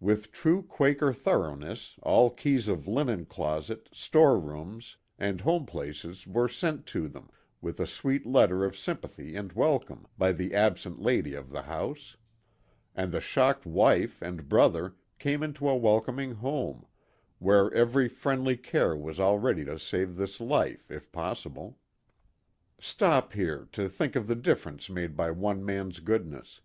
[0.00, 5.68] With true Quaker thoroughness all keys of linen closet, store rooms and home 170 THE
[6.14, 6.32] GOOD SAMARITAN.
[6.32, 7.28] places were sent to them,
[7.60, 12.16] with a sweet letter of sympathy and welcome, by the absent lady of the house;
[12.94, 16.86] and the shocked wife and brother came into a welcoming home,
[17.38, 21.78] where every friendly care was all ready to save this life, if possible.
[22.80, 26.62] Stop here to think of the difference made by one man's goodness.